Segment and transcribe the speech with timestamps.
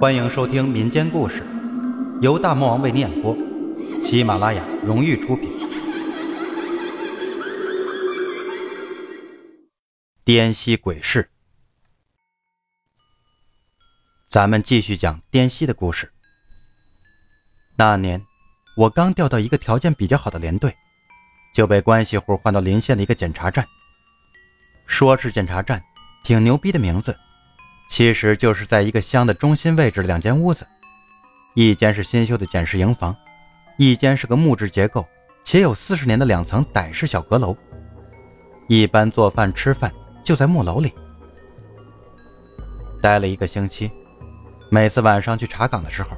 [0.00, 1.42] 欢迎收听民间故事，
[2.22, 3.36] 由大魔王为你演播，
[4.02, 5.52] 喜马拉雅荣誉出品。
[10.24, 11.28] 滇西鬼市，
[14.26, 16.10] 咱们继续讲滇西的故事。
[17.76, 18.24] 那年，
[18.78, 20.74] 我刚调到一个条件比较好的连队，
[21.52, 23.68] 就被关系户换到临县的一个检查站。
[24.86, 25.84] 说是检查站，
[26.24, 27.14] 挺牛逼的名字。
[27.90, 30.64] 其实就是在一个乡的中心位置，两间屋子，
[31.54, 33.14] 一间是新修的简式营房，
[33.76, 35.04] 一间是个木质结构
[35.42, 37.54] 且有四十年的两层傣式小阁楼。
[38.68, 40.92] 一般做饭吃饭就在木楼里。
[43.02, 43.90] 待了一个星期，
[44.70, 46.10] 每次晚上去查岗的时候，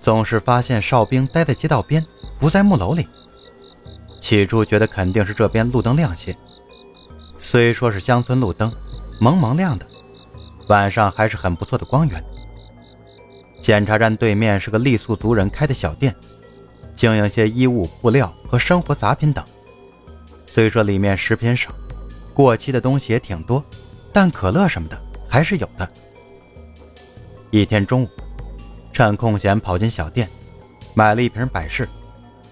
[0.00, 2.04] 总是发现哨兵待在街道边，
[2.40, 3.06] 不在木楼里。
[4.20, 6.36] 起初觉得肯定是这边路灯亮些，
[7.38, 8.72] 虽说是乡村路灯，
[9.20, 9.86] 蒙蒙亮的。
[10.68, 12.22] 晚上还是很不错的光源。
[13.60, 16.14] 检查站对面是个傈僳族人开的小店，
[16.94, 19.44] 经营些衣物、布料和生活杂品等。
[20.46, 21.70] 虽说里面食品少，
[22.34, 23.64] 过期的东西也挺多，
[24.12, 25.88] 但可乐什么的还是有的。
[27.50, 28.08] 一天中午，
[28.92, 30.28] 趁空闲跑进小店，
[30.94, 31.88] 买了一瓶百事，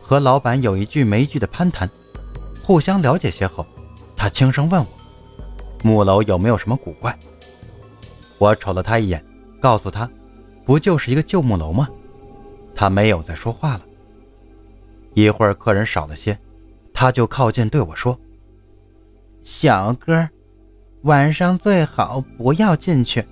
[0.03, 1.89] 和老板有一句没一句的攀谈，
[2.63, 3.67] 互相了解些后，
[4.17, 4.89] 他轻声问我
[5.85, 7.17] ：“木楼有没有什么古怪？”
[8.45, 9.25] 我瞅了他一眼，
[9.59, 10.11] 告诉他
[10.67, 11.89] ：“不就是一个旧木楼吗？”
[12.77, 13.87] 他没有再说话了。
[15.15, 16.39] 一会儿客人少了些，
[16.93, 18.21] 他就靠近对我说
[19.43, 20.29] ：“小哥，
[21.05, 23.25] 晚上最好不要进去。”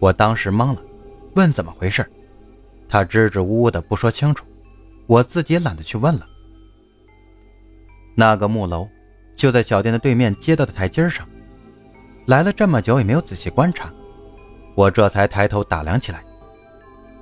[0.00, 0.82] 我当时懵了，
[1.36, 2.04] 问怎么回事，
[2.88, 4.44] 他支支吾吾的不说清楚，
[5.06, 6.26] 我自己懒得去问了。
[8.16, 8.88] 那个木楼
[9.36, 11.24] 就在小店的对面街道的台阶上。
[12.28, 13.90] 来了这么久也没有仔细观察，
[14.74, 16.22] 我这才抬头打量起来。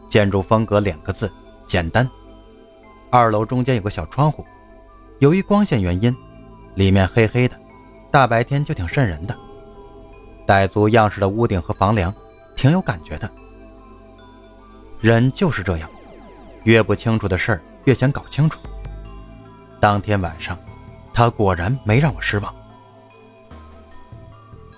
[0.09, 1.31] 建筑风格两个字：
[1.65, 2.11] 简单。
[3.09, 4.45] 二楼中间有个小窗户，
[5.21, 6.13] 由于光线原因，
[6.75, 7.57] 里面黑黑的，
[8.11, 9.37] 大白天就挺瘆人的。
[10.45, 12.13] 傣族样式的屋顶和房梁，
[12.57, 13.31] 挺有感觉的。
[14.99, 15.89] 人就是这样，
[16.65, 18.59] 越不清楚的事儿越想搞清楚。
[19.79, 20.59] 当天晚上，
[21.15, 22.53] 他果然没让我失望。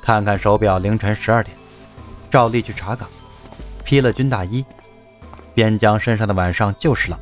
[0.08, 1.54] 看看手表，凌晨十二点，
[2.30, 3.06] 照例去查岗，
[3.84, 4.64] 披了军大衣。
[5.52, 7.20] 边疆身上的晚上就是冷，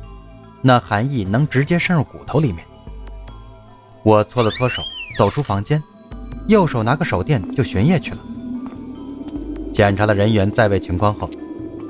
[0.61, 2.65] 那寒意能直接渗入骨头里面。
[4.03, 4.81] 我搓了搓手，
[5.17, 5.83] 走出房间，
[6.47, 8.19] 右手拿个手电就巡夜去了。
[9.73, 11.29] 检查了人员在位情况后，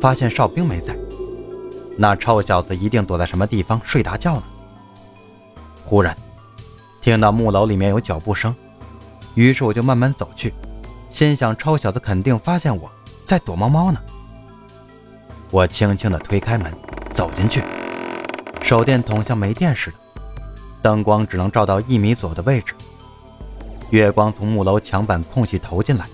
[0.01, 0.97] 发现哨兵没在，
[1.95, 4.43] 那臭小子一定躲在什么地方睡大觉呢。
[5.85, 6.17] 忽然，
[7.01, 8.55] 听到木楼里面有脚步声，
[9.35, 10.51] 于是我就慢慢走去。
[11.09, 12.91] 心想，臭小子肯定发现我
[13.25, 14.01] 在躲猫猫呢。
[15.49, 16.73] 我轻轻地推开门，
[17.13, 17.63] 走进去，
[18.61, 19.97] 手电筒像没电似的，
[20.81, 22.75] 灯光只能照到一米左右的位置。
[23.89, 26.05] 月光从木楼墙板空隙投进来，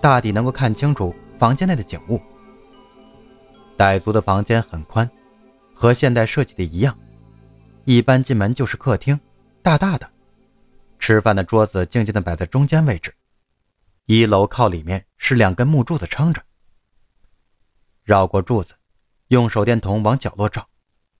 [0.00, 2.18] 大抵能够看清楚房间内的景物。
[3.76, 5.08] 傣族的房间很宽，
[5.74, 6.96] 和现代设计的一样，
[7.84, 9.20] 一般进门就是客厅，
[9.60, 10.08] 大大的，
[10.98, 13.12] 吃饭的桌子静静地摆在中间位置。
[14.06, 16.42] 一楼靠里面是两根木柱子撑着。
[18.02, 18.74] 绕过柱子，
[19.28, 20.68] 用手电筒往角落照，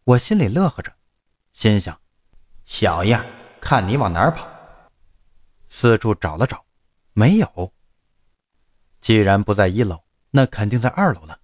[0.05, 0.93] 我心里乐呵着，
[1.53, 1.97] 心想：
[2.65, 3.25] 小样，
[3.61, 4.49] 看你往哪儿跑！
[5.69, 6.65] 四处找了找，
[7.13, 7.73] 没有。
[9.01, 11.39] 既然不在一楼，那肯定在二楼了。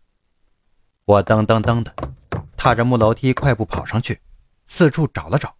[1.05, 1.94] 我噔噔噔的
[2.56, 4.20] 踏着木楼梯快步跑上去，
[4.66, 5.56] 四处找了找，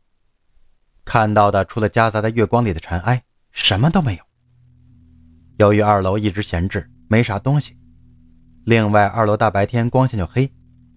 [1.05, 4.28] 看到的除了夹杂在月光里的尘埃，什么都没有。
[5.59, 7.77] 由于二楼一直闲置，没啥东西。
[8.65, 10.49] 另外，二楼大白天光线就黑，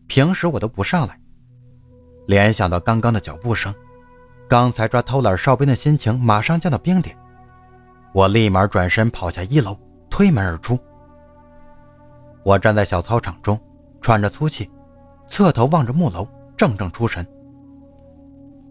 [0.05, 1.19] 平时我都不上来。
[2.27, 3.73] 联想到刚刚的脚步声，
[4.47, 7.17] 刚才抓偷懒哨兵的心情马上降到冰点。
[8.13, 9.75] 我立马转身跑下一楼，
[10.11, 10.77] 推门而出。
[12.43, 13.59] 我站在小操场中，
[13.99, 14.69] 喘着粗气，
[15.27, 17.25] 侧头望着木楼，怔怔出神。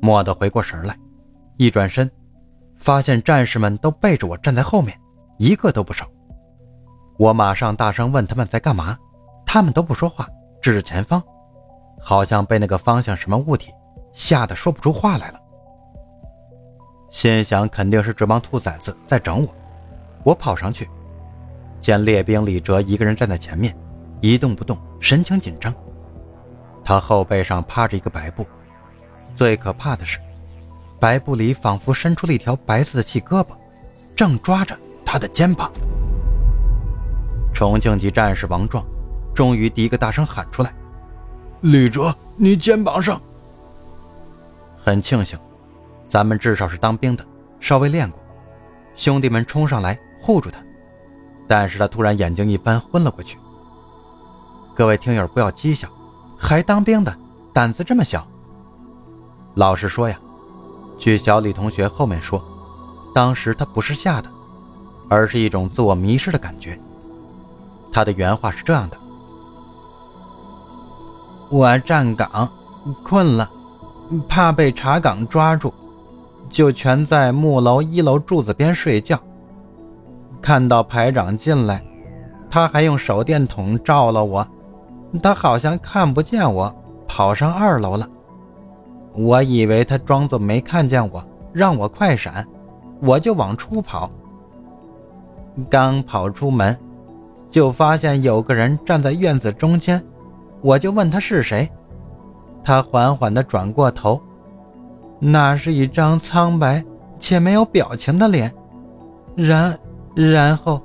[0.02, 0.96] 蓦地回过神来，
[1.56, 2.08] 一转身，
[2.76, 4.96] 发现战士们都背着我站在后面。
[5.40, 6.06] 一个都不少。
[7.16, 8.98] 我马上大声问他们在干嘛，
[9.46, 10.28] 他们都不说话，
[10.60, 11.22] 指着前方，
[11.98, 13.72] 好像被那个方向什么物体
[14.12, 15.40] 吓得说不出话来了。
[17.08, 19.48] 心想肯定是这帮兔崽子在整我。
[20.24, 20.86] 我跑上去，
[21.80, 23.74] 见列兵李哲一个人站在前面，
[24.20, 25.74] 一动不动，神情紧张。
[26.84, 28.46] 他后背上趴着一个白布，
[29.34, 30.18] 最可怕的是，
[31.00, 33.46] 白布里仿佛伸出了一条白色的细胳膊，
[34.14, 34.76] 正抓着。
[35.10, 35.68] 他的肩膀。
[37.52, 38.84] 重庆籍战士王壮，
[39.34, 40.72] 终于第一个大声喊出来
[41.62, 43.20] ：“李哲，你肩膀上！”
[44.78, 45.36] 很庆幸，
[46.06, 47.26] 咱们至少是当兵的，
[47.58, 48.20] 稍微练过。
[48.94, 50.60] 兄弟们冲上来护住他，
[51.48, 53.36] 但是他突然眼睛一翻，昏了过去。
[54.76, 55.88] 各位听友不要讥笑，
[56.38, 57.12] 还当兵的
[57.52, 58.24] 胆子这么小。
[59.54, 60.16] 老实说呀，
[60.96, 62.40] 据小李同学后面说，
[63.12, 64.30] 当时他不是吓的，
[65.10, 66.78] 而是一种自我迷失的感觉。
[67.92, 68.96] 他的原话是这样的
[71.50, 72.48] ：“我站岗，
[73.02, 73.50] 困了，
[74.28, 75.74] 怕被查岗抓住，
[76.48, 79.18] 就全在木楼一楼柱子边睡觉。
[80.40, 81.84] 看到排长进来，
[82.48, 84.46] 他还用手电筒照了我，
[85.20, 86.72] 他好像看不见我，
[87.08, 88.08] 跑上二楼了。
[89.12, 91.20] 我以为他装作没看见我，
[91.52, 92.46] 让我快闪，
[93.00, 94.08] 我就往出跑。
[95.68, 96.76] 刚跑出门。”
[97.50, 100.00] 就发现有个人站在院子中间，
[100.60, 101.68] 我就问他是谁，
[102.62, 104.20] 他缓缓地转过头，
[105.18, 106.84] 那是一张苍白
[107.18, 108.54] 且没有表情的脸，
[109.34, 109.76] 然
[110.14, 110.80] 然后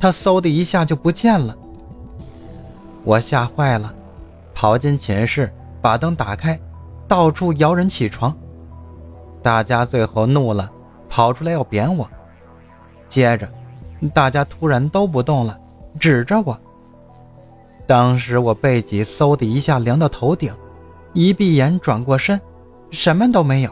[0.00, 1.54] 他嗖的一下就不见了。
[3.04, 3.92] 我吓坏了，
[4.54, 5.52] 跑进寝室，
[5.82, 6.58] 把灯打开，
[7.06, 8.34] 到处摇人起床，
[9.42, 10.70] 大家最后怒了，
[11.10, 12.08] 跑出来要扁我，
[13.06, 13.46] 接着
[14.12, 15.58] 大家突然都不动了。
[15.98, 16.58] 指着我。
[17.86, 20.52] 当时我背脊嗖的一下凉到头顶，
[21.14, 22.38] 一闭眼转过身，
[22.90, 23.70] 什么都没有。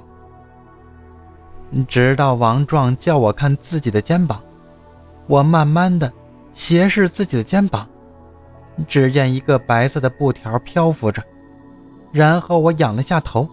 [1.86, 4.40] 直到王壮叫我看自己的肩膀，
[5.26, 6.10] 我慢慢的
[6.54, 7.86] 斜视自己的肩膀，
[8.86, 11.22] 只见一个白色的布条漂浮着，
[12.12, 13.48] 然后我仰了下头。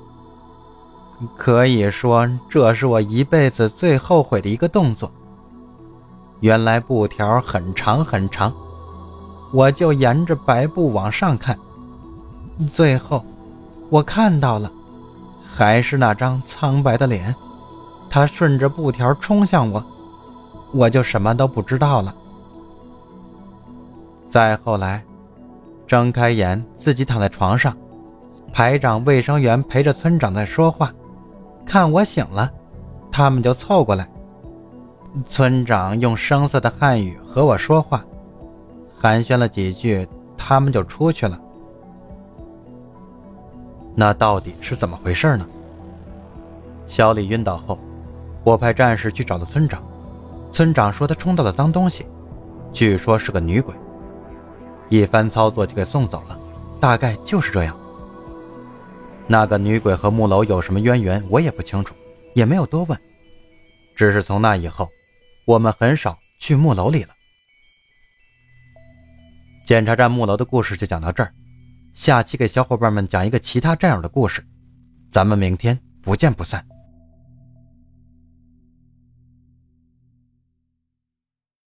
[1.35, 5.11] 可以说这是我一辈子最后悔的一个动作。
[6.41, 8.53] 原来布条很长很长，
[9.51, 11.57] 我就沿着白布往上看，
[12.71, 13.23] 最后
[13.89, 14.71] 我看到了，
[15.45, 17.33] 还是那张苍白的脸，
[18.09, 19.83] 他顺着布条冲向我，
[20.73, 22.13] 我就什么都不知道了。
[24.27, 25.03] 再后来，
[25.85, 27.75] 睁开眼，自己躺在床上，
[28.51, 30.91] 排长、卫生员陪着村长在说话，
[31.65, 32.49] 看我醒了，
[33.11, 34.09] 他们就凑过来。
[35.27, 38.03] 村长用生涩的汉语和我说话，
[38.97, 41.39] 寒暄了几句，他们就出去了。
[43.93, 45.45] 那到底是怎么回事呢？
[46.87, 47.77] 小李晕倒后，
[48.43, 49.83] 我派战士去找了村长。
[50.51, 52.05] 村长说他冲到了脏东西，
[52.71, 53.75] 据说是个女鬼。
[54.87, 56.39] 一番操作就给送走了，
[56.79, 57.75] 大概就是这样。
[59.27, 61.93] 那个女鬼和木楼有什么渊源，我也不清楚，
[62.33, 62.97] 也没有多问。
[63.93, 64.87] 只是从那以后。
[65.45, 67.13] 我们很少去木楼里了。
[69.65, 71.33] 检查站木楼的故事就讲到这儿，
[71.93, 74.45] 下期给小伙伴们讲一个其他战友的故事，
[75.09, 76.65] 咱们明天不见不散。